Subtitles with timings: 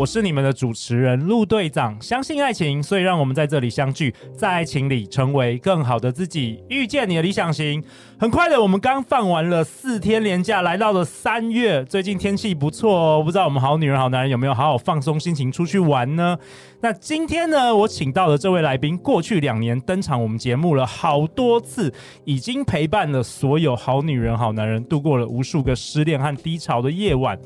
[0.00, 1.94] 我是你们的主持人陆队长。
[2.00, 7.84] 相信爱情，所以让我们在这里相聚，在爱情里成为更好的自己，遇见你的理想型。
[8.18, 11.84] 很快的，我们刚放完了四天连假，来到了三月。
[11.84, 16.38] 最近天气不错哦，不知道我们好女人好男人有没有好好放松心情出去玩呢？
[16.80, 21.92] 那今天呢，我请到的这位来宾，过去两年登场我们节目了好多次，
[22.24, 27.38] 已经陪伴了所有好女人好男人度过了无数个失恋和低潮的夜晚。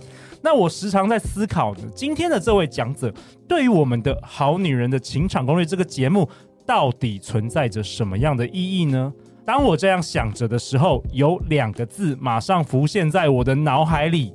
[0.45, 3.11] 那我时常在思考，今天的这位讲者
[3.49, 6.29] 对于我们的好女人的情场攻略这个节目，
[6.67, 9.11] 到底存在着什么样的意义呢？
[9.47, 14.35] 当我这样想着的时候，有两个字马上浮现在我的脑海里，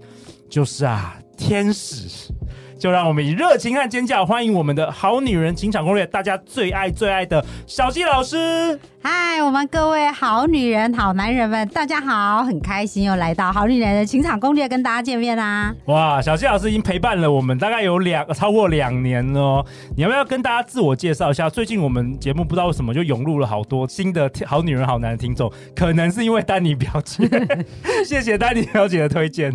[0.50, 2.34] 就是啊，天使。
[2.80, 8.80] 就让我们以热情和尖叫欢迎我们的好女人情场攻略，大家最爱最爱的小纪老师。
[9.04, 15.76] 嗨，我们各位好女人好男人们，大家好，很开心又来到好女人的情场攻略跟大家见面啦。
[15.88, 19.66] 哇，小纪老师已经陪伴了我们大概有两超过两年了，
[19.98, 21.50] 你要不要跟大家自我介绍一下？
[21.50, 27.28] 最近我们节目不知道为什么就涌入了好多新的好女人好男人听众，可能是因为丹尼表姐，
[28.08, 29.54] 谢谢丹尼表姐的推荐。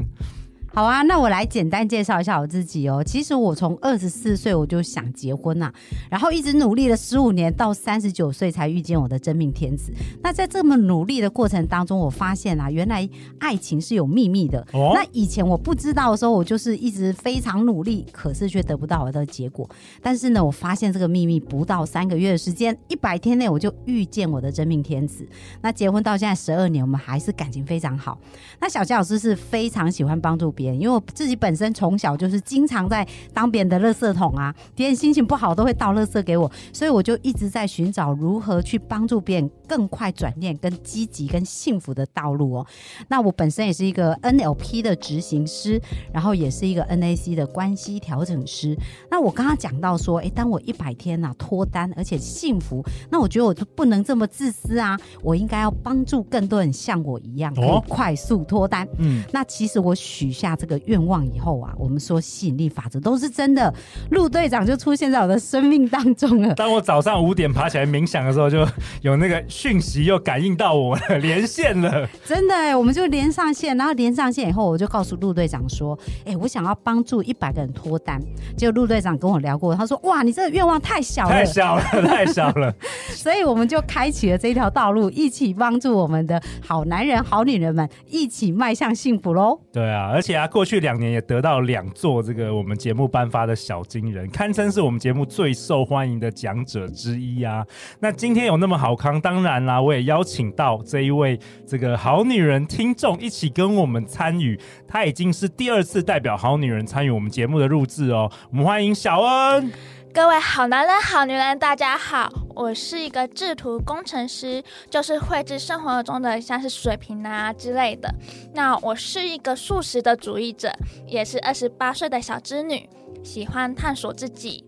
[0.74, 3.00] 好啊，那我来简单介绍一下我自己哦。
[3.00, 5.72] 其实我从二十四岁我就想结婚呐，
[6.10, 9.92] 然后一直努力了十五年，到三十九岁才遇见我的真命天子。
[10.20, 13.08] 那在这么努力的过程当中，我发现啊，原来
[13.38, 14.66] 爱情是有秘密的。
[14.72, 14.90] 哦。
[14.92, 19.70] 那以前我不知道的时候，我就是一直非常努力，可是却得不到我的结果。
[20.02, 25.24] 但是呢，我发现这个秘密不到三个月的时间，一百天内我就遇见我的真命天子。
[25.62, 28.18] 那结婚到现在十二年，我们还是感情非常好。
[28.60, 30.80] 那小纪老师是非常喜欢帮助别人。
[30.80, 42.66] 因为我自己本身从小就是经常在当别人的垃圾桶啊，别人心情不好都会倒垃圾给我，所以我就一直在寻找如何去帮助别人更快转念、跟积极、跟幸福的道路哦。
[43.08, 45.80] 那我本身也是一个 NLP 的执行师，
[46.12, 48.76] 然后也是一个 NAC 的关系调整师。
[49.10, 58.86] 那我刚刚讲到说，诶，当我一百天呐、啊、脱单而且幸福，那我觉得我就不能这么自私啊，我应该要帮助更多人像我一样可以快速脱单。
[58.98, 63.72] 嗯，那其实我许下这个愿望以后啊，我们说吸引力法则都是真的，
[64.10, 66.54] 陆队长就出现在我的生命当中了。
[66.54, 68.66] 当我早上五点爬起来冥想的时候，就
[69.02, 72.08] 有那个讯息又感应到我了，连线了。
[72.24, 78.20] 真的哎，我们就连上线，然后连上线以后，我就告诉陆队长说：“哎，我想要帮助一百个人脱单。”
[78.56, 82.74] 结果陆队长跟我聊过，他说：“哇，你这个愿望太小了，太小了，太小了。
[83.10, 89.58] ”所以我们就开启了这条道路，一起帮助我们的好男人、好女人们一起迈向幸福喽。
[89.72, 97.66] 对啊，而且啊，过去两年也得到两座这个我们节目颁发的小金人，堪称是我们节目最受欢迎的讲者之一啊。
[98.00, 108.30] 那今天有那么好康，当然啦，我也邀请到这一位这个好女人听众一起跟我们参与，她已经是第二次代表好女人参与我们节目的录制哦。
[108.50, 109.72] 我们欢迎小恩。
[110.14, 118.08] 各位好男人、好女人，大家好，我是一个制图工程师，就是绘制生活中的像是水瓶啊之类的。
[118.54, 120.72] 那我是一个素食的主义者，
[121.04, 122.88] 也是二十八岁的小织女，
[123.24, 124.64] 喜欢探索自己。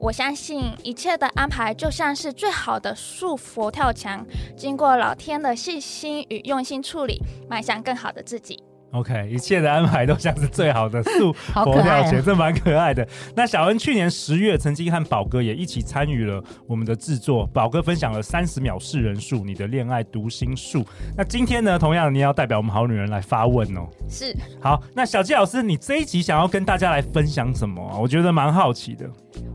[0.00, 4.26] 我相信一切的安排就像是最好的素佛跳墙，
[4.56, 8.60] 经过老天的细心与用心处理，迈向更好的自己。
[8.92, 13.06] OK，一切的安排都像是最好的素 佛跳墙，这蛮可爱的。
[13.36, 20.86] 那小恩去年十月曾经和宝哥也一起参与了我们的制作，宝哥分享了三十秒示人术，你的恋爱读心术。
[21.16, 23.86] 那今天呢，同样你也要代表我们好女人来发问哦。
[24.08, 24.34] 是。
[24.58, 27.98] 好，那小纪老师，你这一集想要跟大家来分享什么啊？
[27.98, 29.06] 我觉得蛮好奇的。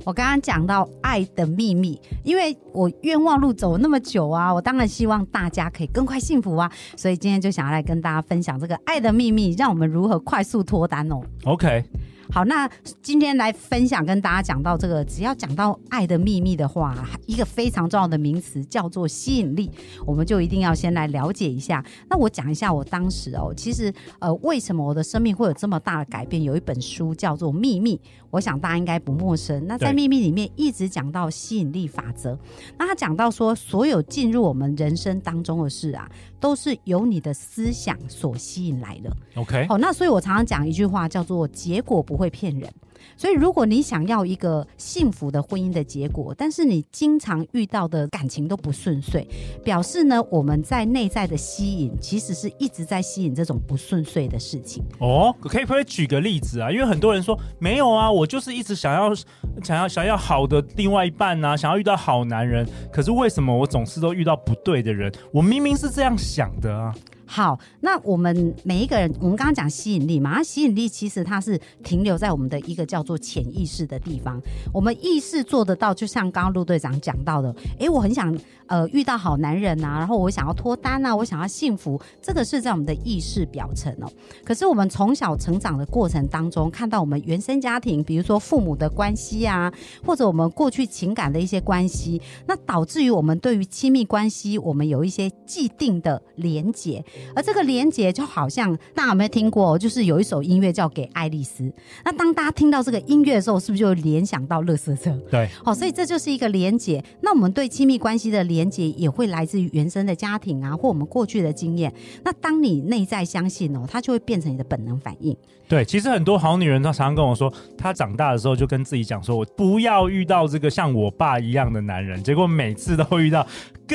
[0.05, 11.21] 我刚刚讲到爱的秘密，因为我冤枉路走那么久啊，我当然希望大家可以更快幸福啊，所以今天就想要来跟大家分享这个爱的秘密，秘密让我们如何快速脱单哦。
[11.45, 11.86] OK。
[12.33, 12.68] 好，那
[13.00, 19.69] 今天来分享跟大家讲到这个，只要讲到爱的秘密的话，一个非常重要的名词叫做吸引力，
[20.03, 21.85] 我们就一定要先来了解一下。
[22.09, 26.41] 那我讲一下我当时哦，其实呃，为什么我的生命会有这么大的改变？
[26.41, 27.95] 有一本书叫做《秘密》，
[28.31, 29.68] 我想大家应该不陌生。
[29.68, 32.35] 那在《秘密》里面一直讲到吸引力法则，
[32.80, 36.09] 那他讲到说，所有进入我们人生当中的事啊，
[36.39, 39.15] 都是由你的思想所吸引来的。
[39.35, 42.22] OK，好，那所以我常常讲一句话叫做“结果不会”。
[42.23, 42.69] 会骗人。
[43.17, 49.27] 所以，如果你想要一个幸福的婚姻的结果，但是你经常遇到的感情都不顺遂，
[49.63, 54.81] 表示呢，我们在内在的吸引其实是一直在吸引这种不顺遂的事情。
[54.99, 56.71] 哦，可以不可以举个例子啊？
[56.71, 59.13] 因为很多人说没有啊，我就是一直想要
[59.61, 65.13] 想要想要好的另外一半啊，想要遇到好男人，可是为什么我总是都遇到不对的人？
[65.31, 66.95] 我明明是这样想的啊。
[67.25, 74.39] 好，那我们每一个人，我们刚刚讲吸引力嘛，那吸引力其实它是停留在我们的一个叫做潜意识的地方，
[74.73, 78.37] 我们意识做得到，就像刚刚陆队长讲到的，诶，我很想
[78.67, 84.11] 呃遇到好男人啊，然后我想要脱单啊，我想要幸福，这个是在我们的意识表层哦。
[84.43, 89.73] 可是我们从小成长的过程当中，看到我们原生家庭，比如说父母的关系啊，
[90.05, 97.03] 或者我们过去情感的一些关系，那导致于我们对于亲密关系，我们有一些既定的连结。
[97.36, 99.77] 而这个连接就好像大家有没有听过？
[99.77, 101.63] 就是有一首音乐叫《给爱丽丝》。
[102.04, 105.18] 那当大家听到这个音乐的时候，是不是就联想到乐色车？
[105.30, 107.04] 对，好，所以这就是一个连接。
[107.21, 111.94] 那我们对亲密关系的连接也会来自于原生的家庭啊，或我们过去的经验。
[112.24, 115.36] 那当你内在相信哦，它就会变成你的本能反应。
[115.68, 123.45] 对，其实很多好女人她常常跟我说，她长大的时候就跟自己讲说，我不要遇到这个像我爸一样的男人，结果每次都会遇到。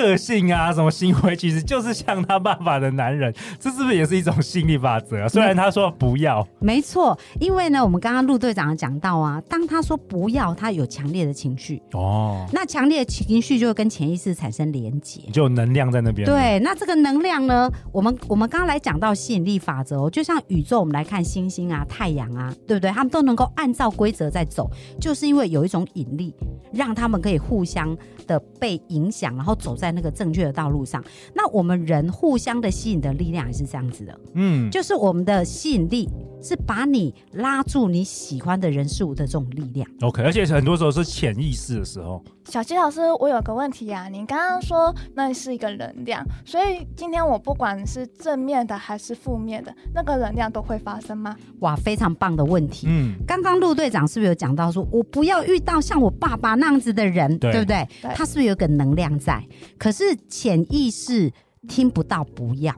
[0.01, 5.29] 个性啊，什么行为，其实就是像他爸爸的男人，这是不是也是一种心理法则啊？
[5.29, 16.27] 虽然他说不要，没错，因为呢，我们刚刚陆队长讲到啊，当他说不要，他有强烈的情绪哦，那强烈的情绪就会跟潜意识产生连结，就有能量在那边。
[16.27, 22.91] 对，那这个能量呢，我们我们刚刚来讲到吸引力法则哦，就像宇宙，我们来看星星啊、太阳啊，对不对？
[22.91, 26.35] 他们都能够按照规则在走，就是因为有一种引力，
[26.73, 27.97] 让他们可以互相
[28.27, 31.03] 的被影响，然后走在那个正确的道路上，
[31.35, 36.09] 那我们人互相的吸引的力量也是这样子的，嗯，就是我们的吸引力
[36.43, 39.89] 是把你拉住你喜欢的人事物的这种力量。
[40.01, 42.23] OK，而且很多时候是潜意识的时候。
[42.45, 51.37] 小鸡老师，我有个问题啊，你刚刚说那是一个能量，所以今天我不管是正面的还是负面的，那个能量都会发生吗？
[51.61, 52.87] 哇，非常棒的问题。
[52.89, 57.87] 嗯，刚刚陆队长是不是有讲到说，我不要遇到像我爸爸那样子的人，对，对不对？
[58.01, 59.47] 对，他是不是有个能量在？
[59.77, 61.31] 可是潜意识
[61.69, 62.75] 听不到不要，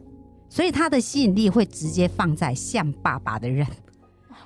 [0.51, 3.67] 所以他的吸引力会直接放在像爸爸的人。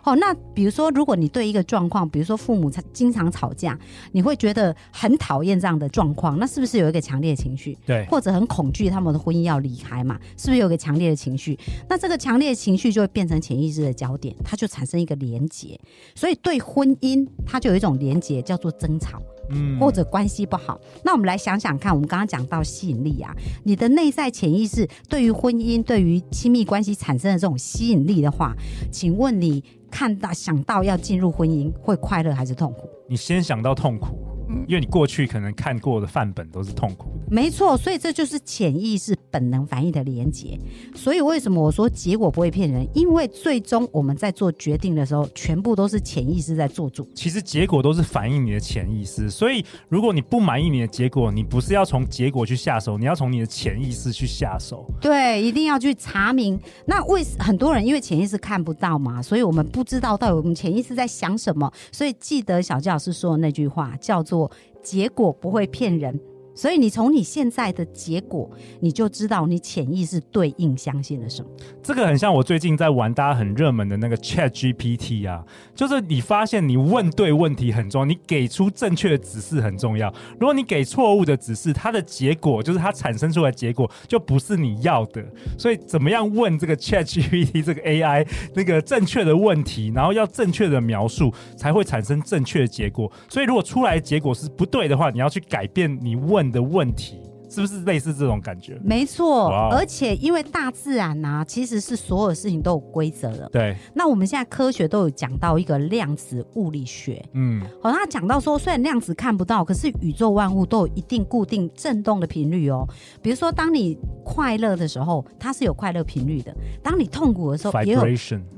[0.05, 3.79] 哦，那比如说，如果你对一个状况，比如说父母经常吵架，
[4.13, 7.75] 你会觉得很讨厌这样的状况，那是不是有一个强烈的情绪？
[7.87, 10.21] 对，或者很恐惧他们的婚姻要离开嘛？
[10.37, 11.59] 是不是有一个强烈的情绪？
[11.89, 15.81] 那这个强烈的情绪就会变成潜意识的焦点，它就产生一个连结，
[16.15, 19.23] 所以对婚姻它就有一种连结，叫做争吵。
[19.51, 28.55] 嗯，或者关系不好，那我们来想想看，我们刚刚讲到吸引力啊，你的内在潜意识对于婚姻、对于亲密关系产生的这种吸引力的话，
[28.91, 32.89] 请问你看到想到要进入婚姻会快乐还是痛苦？
[33.09, 34.19] 你先想到痛苦，
[34.67, 37.24] 因为你过去可能看过的范本都是痛苦的。
[37.35, 40.57] 没错，所以这就是潜意识本能反应的连接。
[40.95, 42.87] 所以为什么我说结果不会骗人？
[42.95, 47.05] 因为最终我们在做决定的时候，全部都是潜意识在做主。
[47.13, 49.29] 其实结果都是反映你的潜意识。
[49.29, 54.87] 所以如果你不满意你的结果，你不是要从结果去下手，你要从你的潜意识去下手。
[55.01, 56.57] 对，一定要去查明。
[56.87, 61.69] 那为很多人因为潜意识看不到嘛，所以我们不知道到底我们潜意识在想什么。
[61.91, 64.49] 所以记得小纪老师说的那句话，叫做
[64.85, 66.17] “结果不会骗人”。
[66.55, 68.49] 所以你从你现在的结果，
[68.81, 71.49] 你就知道你潜意识对应相信了什么。
[71.83, 75.45] 这个很像我最近在玩大家很热门的那个 Chat GPT 啊，
[75.75, 80.13] 就是你发现你问对问题很重要，你给出正确的指示很重要。
[80.39, 85.25] 如果你给错误的指示，它的结果就是它产生出来结果就不是你要的。
[85.59, 93.11] 所以怎么样问这个 Chat GPT 这个 AI 那个正确的问题，然后要正确的描述，才会产生正确的结果。
[93.29, 97.34] 所以如果出来的结果是不对的话，你要去改变你问的问题。
[97.55, 98.77] 是不是类似这种感觉？
[98.83, 103.49] 没错、而且因为大自然呐、啊，其实是所有事情都有规则的。
[103.53, 103.77] 对。
[103.95, 107.25] 那我们现在科学都有讲到一个量子物理学。
[107.33, 107.63] 嗯。
[107.81, 112.87] 好，他讲到说，虽然量子看不到，可是宇宙万物都有一定固定振动的频率哦。
[113.23, 118.07] 比如说，当你快乐的时候，它是有快乐频率的；当你痛苦的时候，也有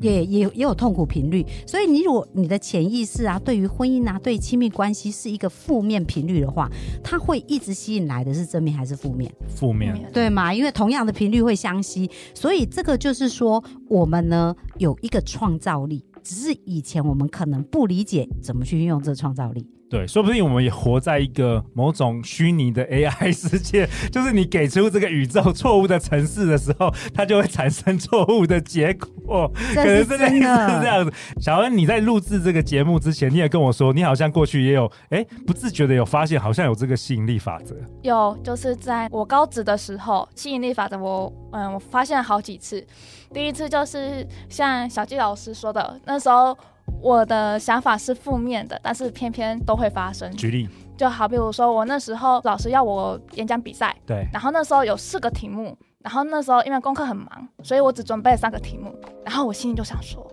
[0.00, 1.44] 也也也有痛苦频率。
[1.66, 6.70] 所以，你如果你的潜意识啊，对于婚姻啊，对亲密关系是一个负面频率的话，
[7.04, 8.85] 它会一直吸引来的是正面还是？
[8.86, 10.54] 是负面，负面，对嘛？
[10.54, 19.66] 因为同样的频率会相吸，所以这个就是说，我们呢有一个创造力，只是以前我们可能不理解怎么去运用这个创造力。
[19.88, 29.08] 对，说不定我们也活在一个某种虚拟的 AI 世界， 就是你给出这个宇宙错误的城市的时候，它就会产生错误的结果。
[29.28, 31.12] 哦，可能真的是这样子。
[31.40, 37.76] 小恩，你在录制这个节目之前，你也跟我说，你好像过去也有哎、欸，不自觉的有发现，好像有这个吸引力法则。
[38.02, 42.84] 有，就是在我高职的时候，吸引力法则我嗯，我发现了好几次。
[43.32, 46.56] 第一次就是像小纪老师说的，那时候
[47.00, 50.30] 我的想法是负面的，但是偏偏都会发生。
[50.36, 55.76] 举例，就好比如说我那时候老师要我演讲比赛，对，然后那时候有四个题目。
[56.00, 58.96] 然后那时候因为功课很忙，所以我只准备了三个题目。
[59.24, 60.24] 然后我心里就想说，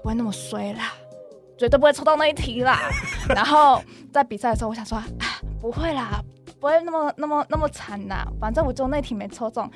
[0.00, 0.92] 不会那么衰啦，
[1.58, 2.78] 绝对不会抽到那一题啦。
[3.34, 5.04] 然后在比赛的时候，我想说，啊，
[5.60, 6.22] 不会啦，
[6.60, 8.24] 不会那么那么那么惨啦。
[8.38, 9.68] 反正我就那题没抽中，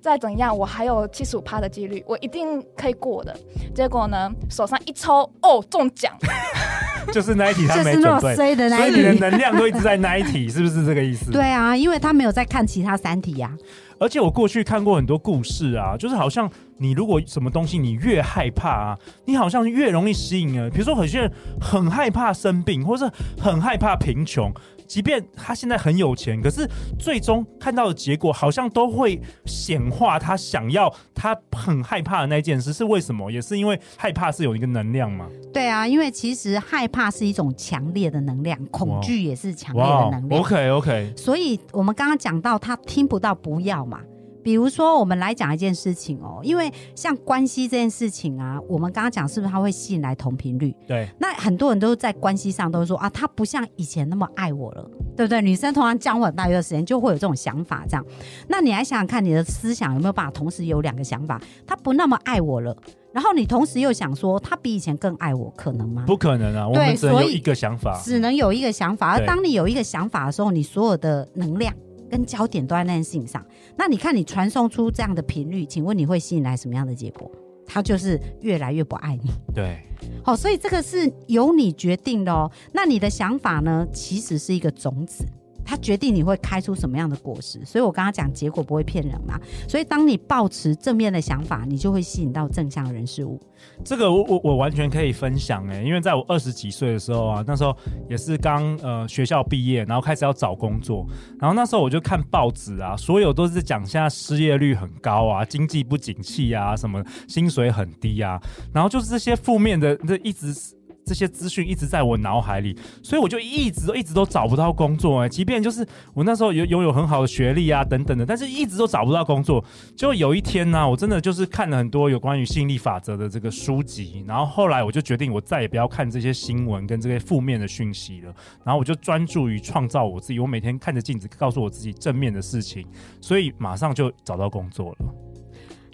[0.00, 3.36] 再怎样我还有七十五趴的几率，我一定可以过的。
[3.74, 6.12] 结果呢，手上一抽，哦，中奖。
[7.12, 8.68] 就是那一题他没准备，所以你的
[9.14, 11.30] 能量都一直在那一题，是不是这个意思？
[11.30, 13.96] 对啊，因为他没有在看其他三题呀、啊。
[14.00, 20.68] 而且我过去看过很多故事啊，就是好像你如果什么东西你越害怕啊，你好像越容易吸引啊。
[20.70, 24.52] 比如说有些人很害怕生病，或是很害怕贫穷。
[24.88, 26.66] 即便他现在很有钱，可是
[26.98, 33.30] 最终看到的结果好像都会显化他想要、他很害怕的那件事，是为什么？
[33.30, 35.28] 也是因为害怕是有一个能量嘛？
[35.52, 40.40] 对啊，因为其实害怕是一种强烈的能量，恐惧也是强烈的能量。
[40.40, 44.00] OK OK，所以我们刚刚讲到他听不到不要嘛。
[44.42, 50.74] 比如说，我们来讲一件事情哦，因为像关系这件事情啊，我们刚刚讲是不是它会吸引来同频率？
[50.86, 51.08] 对。
[51.18, 55.42] 那很多人都在关系上都说啊，他不像以前那么爱我了，对不对？
[55.42, 58.04] 女生通常交往大约的时间就会有这种想法，这样。
[58.48, 61.40] 那你来想想看，你的思想有没有办法同时有两个想法？
[61.66, 62.76] 他不那么爱我了，
[63.12, 66.04] 然后你同时又想说他比以前更爱我，可能吗？
[66.06, 69.10] 不可能啊，我们只能有一个想法，只能有一个想法。
[69.10, 71.74] 而当你有一个想法的时候，你所有的能量。
[72.08, 73.44] 跟焦点都在那件事情上，
[73.76, 77.30] 那你看你传送出这样的频率，请问你会吸引来什么样的结果？
[77.66, 79.30] 他就是越来越不爱你。
[79.54, 79.78] 对，
[80.24, 82.50] 好，所以这个是由你决定的哦。
[82.72, 85.24] 那你的想法呢，其实是一个种子。
[85.68, 89.38] 他决定你会开出什么样的果实，所以我刚刚讲结果不会骗人嘛。
[89.68, 93.38] 所以当你抱持正面的想法，你就会吸引到正向人事物。
[93.84, 97.76] 这个我我我完全可以分享哎，因为在我二十几岁的时候啊，那时候
[98.08, 101.06] 也是刚呃学校毕业，然后开始要找工作，
[101.38, 108.40] 然后那时候我就看报纸啊，所有都是讲现在失业率很高啊，经济不景气啊，什么薪水很低啊，
[108.72, 110.77] 然后就是这些负面的，这一直。
[111.08, 115.28] 这些资讯一直在我脑海里，所以我就一直都一直都找不到工作哎。
[115.28, 119.64] 即便就是我那时候有拥有很好的学历啊等等的，但是一直都找不到工作。
[119.96, 128.34] 就有一天呢、我真的就是看了很多有关于吸引力法则的这个书籍，然后后来我就决定，我再也不要看这些新闻跟这些负面的讯息了。
[128.62, 132.86] 然后我就专注于创造我自己，我每天看着镜子，告诉我自己正面的事情，
[133.20, 135.27] 所以马上就找到工作了。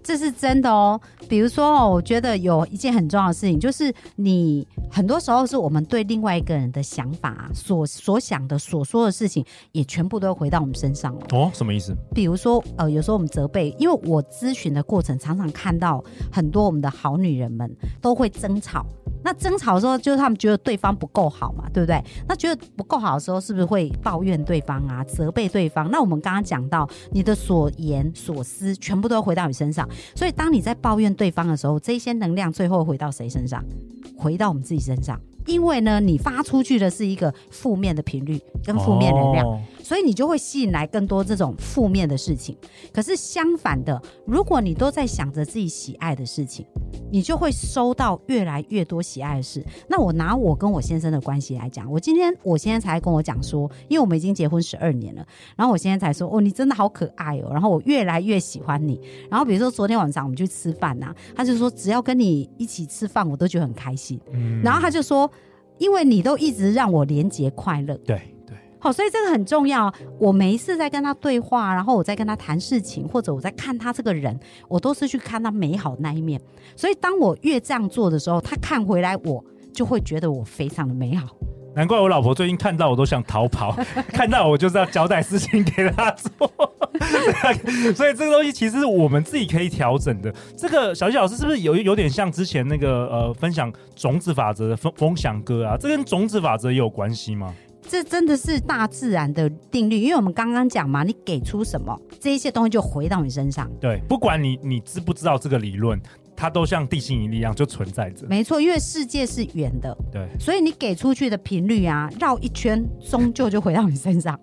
[0.05, 9.43] 这是真的哦，比如说哦，我觉得有一件很重要的事情，就是你很多时候是我们对另外一个人的想法所所想的、所说的事情，
[9.73, 11.27] 也全部都会回到我们身上了。
[11.33, 11.97] 哦，什么意思？
[12.15, 18.85] 比如说，呃，有时候我们责备，因为我咨询的过程常常看到很多我们的好女人们都会争吵。
[19.27, 21.99] 那争吵的时候，就是他们觉得对方不够好嘛，对不对？
[22.29, 25.91] 那觉得不够好的时候，是不是会抱怨对方啊，责备对方？
[25.91, 29.89] 那我们刚刚讲到，你的所言所思，全部都回到你身上。
[30.15, 33.65] 所以，当你在抱怨对方的时候，这些能量最后回到谁身上？
[34.17, 35.21] 回到我们自己身上。
[35.47, 42.57] 因为呢，你发出去的是一个负面的频率跟负面能量，哦，所以你就会吸引来更多这种负面的事情。
[42.95, 46.65] 可是相反的，如果你都在想着自己喜爱的事情，
[47.15, 49.65] 你就会收到越来越多喜爱的事。
[49.87, 59.01] 那我拿我跟我先生的关系来讲，我今天我先生才跟我讲说，因为我们已经结婚十二年了，然后我现在才说，哦，你真的好可爱哦，然后我越来越喜欢你。
[59.31, 64.21] 然后比如说昨天晚上我们去吃饭呐，他就说只要跟你一起吃饭，我都觉得很开心。
[64.33, 65.31] 嗯，然后他就说。
[65.79, 68.34] 因为你都一直让我连结快乐，对对，
[68.85, 69.91] 好，所以这个很重要。
[70.19, 74.39] 我每一次在跟他对话，然后我在跟他谈事情，或者我在看他这个人，
[74.69, 76.39] 我都是去看他美好那一面。
[76.77, 81.27] 所以当我越这样做的时候，他看回来，我就会觉得我非常的美好。
[81.75, 83.75] 难怪我老婆最近看到我都想逃跑，
[84.13, 86.31] 看到我就是要交代事情给他做。
[87.97, 90.31] 所以这个东西其实我们自己可以调整的。
[90.55, 95.75] 这个小溪老师是不是有有点像之前那个呃分享种子法则的风风翔哥啊？
[95.81, 97.55] 这跟种子法则也有关系吗？
[97.89, 103.71] 这真的是大自然的定律，因为我们刚刚讲嘛，你给出什么，这一些东西就回到你身上。
[103.81, 106.01] 对，不管你你知不知道这个理论。
[106.37, 114.37] 它都像地心引力一样就存在着，没错，因为世界是圆的，对，所以你给出去的频率啊，绕一圈终究就回到你身上。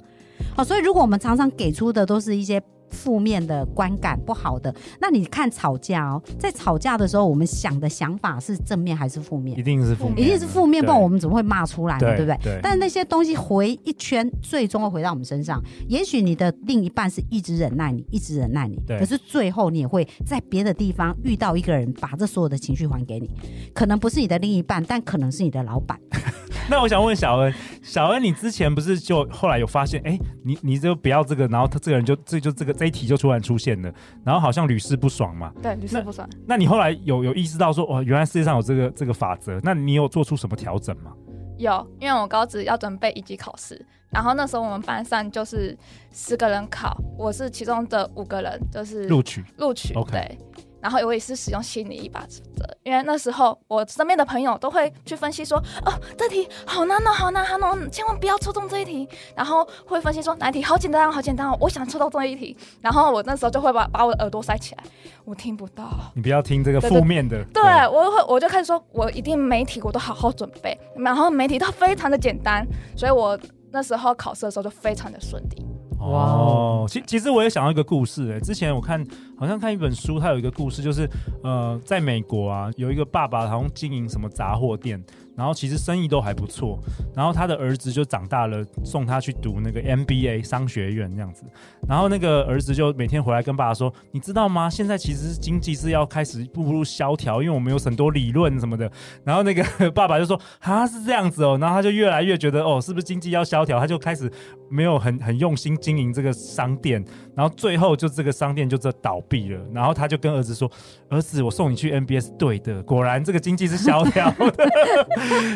[0.56, 4.74] 好，所以如果我们常常给出的都是一些负面的观感不好的。
[5.00, 9.58] 那你看吵架哦，在吵架的时候，我们想的想法是正面还是负面？
[9.58, 12.00] 一定是负面，一定是负面，不然我们怎么会骂出来呢？
[12.00, 12.38] 对，不对？
[12.44, 12.60] 对。
[12.62, 15.62] 但是那些东西回一圈，最终会回到我们身上。
[15.88, 23.30] 也许你的另一半是一直忍耐你，一直忍耐你，可是最后你也会在别的地方遇到一个人，把这所有的情绪还给你。
[23.74, 26.00] 可能不是你的另一半，但可能是你的老板。
[26.70, 33.92] 那我想问小恩，小恩，你之前不是就后来有发现，哎，你你就不要这个，然后他这个人就这就这个这一题就突然出现了，
[34.24, 35.52] 然后好像屡试不爽嘛。
[35.62, 36.30] 对，屡试不爽。
[36.46, 41.12] 那你后来有有意识到说，哦，原来世界上有这个这个法则，那你有做出什么调整吗？
[41.58, 45.78] 有，因为我高职要准备一级考试，然后那时候我们班上就是
[46.12, 49.94] 十个人考，我是其中的五个人，就是录取录取。
[49.96, 50.12] OK。
[50.12, 50.38] 对。
[50.82, 52.22] 然后我也是使用心理一把
[52.58, 59.08] 的，因为那时候我身边的朋友都会去分析说，哦，这题好难哦，好难，好难，千万不要抽中这一题。
[59.36, 62.58] 然后会分析说哪一题好简单，好简单哦，我想抽到这一题。
[62.82, 64.84] 然后我那时候就会把把我的耳朵塞起来，
[65.24, 65.90] 我听不到。
[66.16, 67.44] 你不要听这个负面的。
[67.54, 72.66] 对，我会我就开始说，我一定每题我都好好准备，然后每题都非常的简单，
[72.98, 73.40] 所以我
[73.72, 75.66] 那时候考试的时候就非常的顺利。
[76.02, 79.06] 哦，其其实我也想到一个故事，哎，之前我看。
[79.42, 81.10] 好像看一本书，它有一个故事，就是
[81.42, 85.04] 呃，在美国啊，有一个爸爸好像经营什么杂货店，
[85.36, 86.78] 然后其实生意都还不错，
[87.16, 91.44] 然后他的儿子就长大了，送他去读那个 MBA 商学院这样子，
[91.88, 94.70] 然后那个儿子就每天回来跟爸爸说：“你知道吗？
[94.70, 98.92] 现在其实经济是要开始步入萧条，因为我们有很多理论什么的。”
[99.24, 104.32] 然后那个爸爸就说：“啊，是这样子哦。”然后他就越来越觉得：“哦，是不是经济要萧条？”他就开始
[104.70, 107.04] 没有很很用心经营这个商店，
[107.36, 109.20] 然后最后就这个商店就这倒。
[109.30, 110.70] 闭了，然后他就跟儿子说
[111.08, 114.70] ：“儿子，我送你去 MBA 是对的，果然这个经济是萧条的，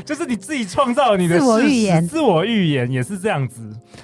[0.05, 3.62] 就是你自己创造你的自我预言，自我预言也是这样子。”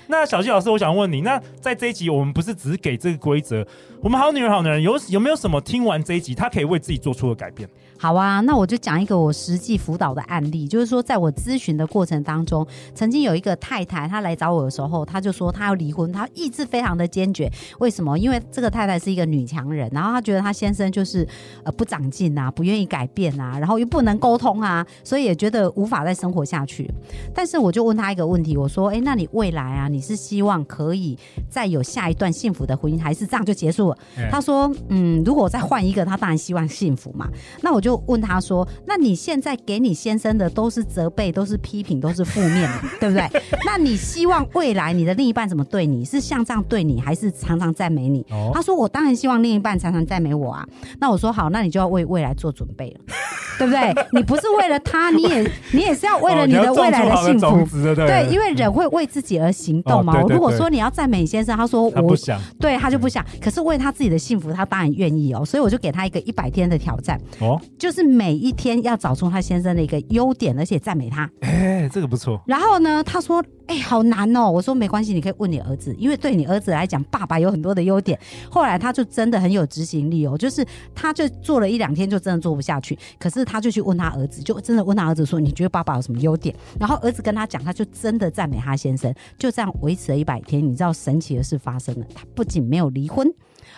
[0.08, 3.66] 那小纪老师，我想问你，那在这一集我们不是只是给这个规则，
[4.02, 7.68] 我们好女人好男人有有没有什么听完这一集他可以为自己做出的改变？
[8.02, 12.66] 好啊，那我就讲一个我实际辅导的案例，就是说，在我咨询的过程当中，
[12.96, 17.48] 曾经有一个太太，她来找我的时候，她就说她要离婚，她意志非常的坚决。
[17.78, 18.18] 为什么？
[18.18, 21.28] 因为这个太太是一个女强人，然后她觉得她先生就是
[21.64, 26.92] 呃不长进啊，不愿意改变啊，然后又不能沟通啊，所以也觉得无法再生活下去。
[27.36, 31.16] 但是我就问她一个问题，我说：哎，那你未来啊，你是希望可以
[31.52, 33.98] 再有下一段幸福的婚姻，还是这样就结束了？
[34.32, 37.30] 她、说：嗯，如果再换一个，她当然希望幸福嘛。
[37.62, 37.91] 那我就。
[37.92, 43.30] 就问他说：“那你现在给你先生的都是责备，都是批评，都是负面的， 对不对？
[43.66, 46.06] 那你希望未来你的另一半怎么对你？
[46.06, 50.66] 是像这样对你，还是常常赞美你？”哦、他说：“我当然希望另一半常常赞美我啊。”
[51.00, 53.00] 那我说：“好，那你就要为未来做准备了，
[53.60, 53.94] 对不对？
[54.14, 60.14] 你不是为了他，你也 你也是要为了你的未来的幸福，哦、对，对，因为人会为自己而行动嘛。
[60.14, 63.26] 哦、对对对，如果说你要赞美你先生，他说我他不想，对他就不想。
[63.42, 65.44] 可是为他自己的幸福，他当然愿意哦。
[65.44, 71.28] 所以我就给他一个一百天的挑战哦。”就是每一天要找出他先生的一个优点，而且赞美他。
[71.40, 72.40] 哎、欸，这个不错。
[72.46, 78.20] 然后呢，他说：“哎、欸，好难哦。”我说：“没关系，你可以问你儿子，因为对你儿子来讲，爸爸有很多的优点。”
[78.52, 80.64] 后来他就真的很有执行力哦，就是
[80.94, 82.96] 他就做了一两天，就真的做不下去。
[83.18, 89.12] 可是他就去问他儿子，就真的问他儿子说：“你觉得爸爸有什么优点？”然后儿子跟他讲，他就真的赞美他先生。
[89.40, 93.28] 就这样维持了一百天，你知道神奇的事发生了，他不仅没有离婚，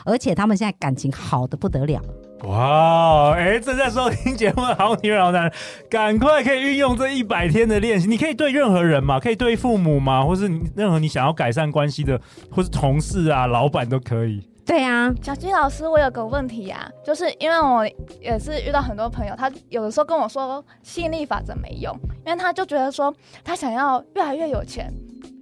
[0.05, 2.01] 而且他们现在感情好的不得了。
[2.43, 5.53] 哇，哎，正在收听节目的好女人好男人，
[5.89, 8.05] 赶快可以运用这一百天的练习。
[8.07, 12.19] 你可以对任何人嘛，可以对父母嘛，或是任何你想要改善关系的，
[12.51, 14.45] 或是同事啊、老板都可以。
[14.65, 17.85] 对啊，小金老师，我有个问题、啊，就是因为我
[18.21, 21.93] 也是遇到很多朋友，他有的时候跟我说吸引力法则没用，
[22.25, 23.13] 因为他就觉得说
[23.43, 24.89] 他想要越来越有钱，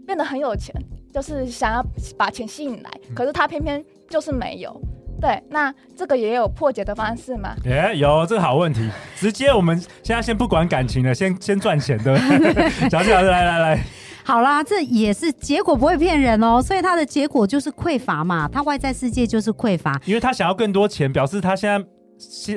[0.06, 0.76] 变得很有钱，
[1.12, 1.84] 就是想要
[2.18, 4.80] 把钱吸引来，可是他偏偏就是没有。
[5.22, 7.56] 对，那这个也有破解的方式吗？
[7.66, 12.70] 哎，有这个好问题，直接我们现在先不管感情了，先先赚钱，对不对？
[12.90, 13.80] 小纪老师，来来来，
[14.24, 21.88] 好啦，这也是结果不会骗人哦，所以他的结果就是匮乏嘛，他外在世界就是匮乏，因为他想要更多钱，表示他现在。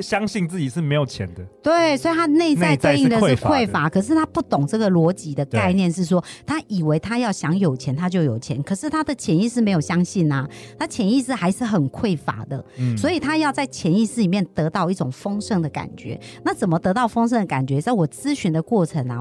[0.01, 10.47] 相信自己是没有钱的，对，所以他内在对应的是匮乏，可是他不懂这个逻辑的概念，是说他以为他要想有钱，他就有钱，可是他的潜意识没有相信啊，
[10.77, 16.19] 他潜意识还是很匮乏的，嗯，所以他要在潜意识里面得到一种丰盛的感觉。
[16.43, 17.81] 那怎么得到丰盛的感觉？
[17.81, 19.19] 在我咨询的过程啊，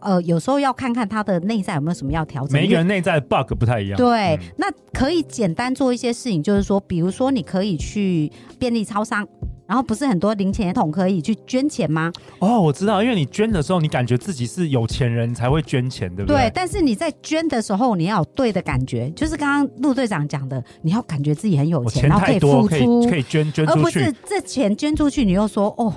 [0.00, 2.52] 呃，有时候要看看他的内在有没有什么要调整。
[2.52, 9.26] 每一个人内在的 bug 不太一样，对，那可以简单做一些事情，就是说，比如说你可以去便利超商。
[9.66, 12.12] 然后不是很多零钱桶可以去捐钱吗？
[12.38, 16.36] 哦，我知道，因为你捐的时候，你感觉自己是有钱人才会捐钱，对不对？
[16.36, 25.92] 对，但是你在捐的时候，你要有对的感觉，就是刚刚陆队长讲的，你要感觉自己很有钱，钱然后可以付出，可以，捐捐出去，而不是这钱捐出去，你又说哦，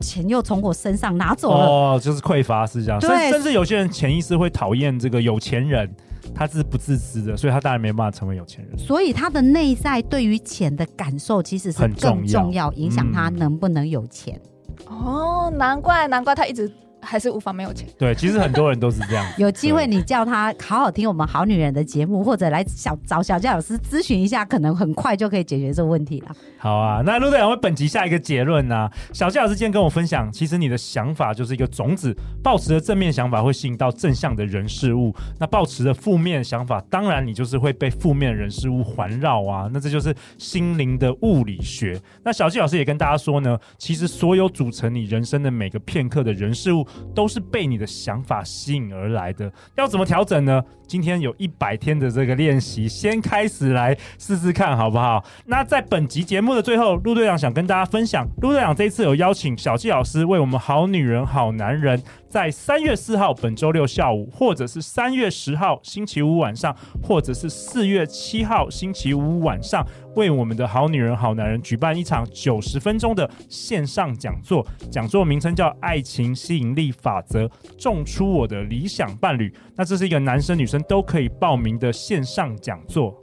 [0.00, 3.00] 钱又从我身上拿走了，哦，就是匮乏是这样。
[3.00, 5.90] 对，甚至有些人潜意识会讨厌这个有钱人。
[6.34, 8.78] 他是不自私的，所以他当然没办法成为有钱人。
[8.78, 14.40] 所以他的内在对于钱的感受其实是更重要，影响他能不能有钱。
[14.88, 16.70] 嗯、哦，难怪难怪他一直。
[17.02, 17.88] 还是无法没有钱。
[17.98, 19.26] 对，其实很多人都是这样。
[19.38, 26.34] 有机会你叫他好好听我们好女人的节目，或者来小找小教老师咨询一下，可能很快就可以解决这个问题了。
[26.58, 28.92] 好啊，那陆队长为本集下一个结论呢、啊？
[29.12, 39.68] 小教老师今天跟我分享，其实你的想法就是一个种子，抱持着正面想法会吸引到正向的人事物，那抱持着负面想法，当然你就是会被负面人事物环绕啊。
[39.72, 42.00] 那这就是心灵的物理学。
[42.22, 46.86] 那小纪老师也跟大家说呢，其实所有组成你人生的每个片刻的人事物。
[47.14, 50.62] 都是被你的想法吸引而来的，要怎么调整呢？
[50.86, 55.24] 今天有一百天的这个练习，先开始来试试看，好不好？
[55.46, 62.02] 那在本集节目的最后，陆队长想跟大家分享，陆队长这一次有邀请小纪老师为我们好女人好男人。
[62.28, 74.66] 在三月四号本周六下午，或者是三月十号星期五晚上，或者是四月七号星期五晚上，为我们的好女人好男人举办一场九十分钟的线上讲座。
[74.90, 79.48] 讲座名称叫《爱情吸引力法则：种出我的理想伴侣》。
[79.76, 83.14] 那这是一个男生女生都可以报名的线上讲座。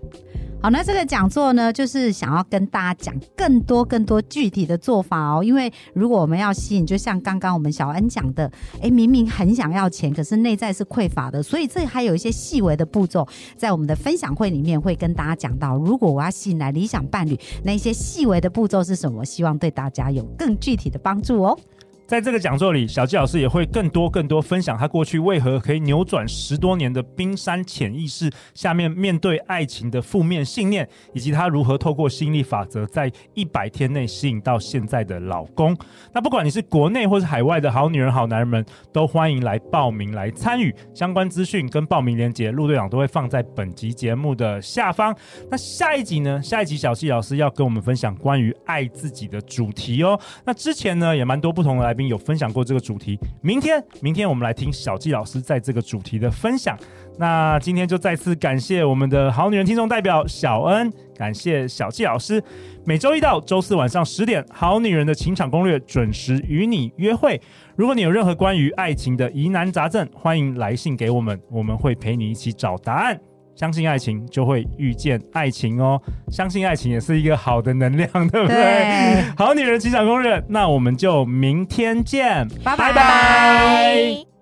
[0.60, 5.44] 好，那这个讲座呢，就是想要跟大家讲更多更多具体的做法哦。
[5.44, 15.78] 因为如果我们要吸引，就像刚刚我们小恩讲的，诶，明明很想要钱，可是内在是匮乏的，所以这还有一些细微的步骤，在我们的分享会里面会跟大家讲到。
[15.78, 19.26] 如果我要吸引来理想伴侣，那些细微的步骤是什么？
[19.26, 21.60] 希望对大家有更具体的帮助哦。
[22.08, 35.78] 在这个讲座里，小纪老师也会更多更多分享他过去为何可以扭转十多年的冰山潜意识下面面对爱情的负面信念，以及他如何透过吸引力法则在一百天内吸引到现在的老公。
[36.14, 40.74] 那不管你是国内或是海外的好女人好男人们，都欢迎来报名来参与。
[40.94, 45.14] 相关资讯跟报名链接，陆队长都会放在本集节目的下方。
[45.52, 46.42] 那下一集呢？
[46.42, 50.18] 下一集小纪老师要跟我们分享关于爱自己的主题哦。
[50.46, 51.97] 那之前呢，也蛮多不同的来。
[52.06, 56.78] 有分享过这个主题，明天，明天我们来听小纪老师在这个主题的分享。
[57.18, 62.44] 那今天就再次感谢我们的好女人听众代表小恩，感谢小纪老师。
[62.86, 67.42] 每周一到周四晚上十点，好女人的情场攻略准时与你约会。
[67.76, 73.20] 如果你有任何关于爱情的疑难杂症，欢迎来信给我们，我们会陪你一起找答案。
[73.58, 76.00] 相信爱情，就会遇见爱情哦。
[76.30, 78.56] 相信爱情也是一个好的能量，对不对？
[78.56, 79.24] 对。
[79.36, 82.48] 好女人职场攻略，那我们就明天见。
[82.64, 84.37] 拜拜。